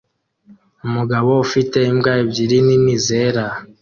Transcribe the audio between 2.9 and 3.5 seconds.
zera